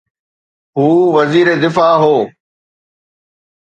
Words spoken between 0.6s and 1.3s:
هو